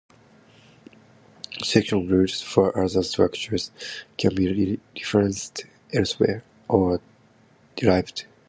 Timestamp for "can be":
4.17-4.79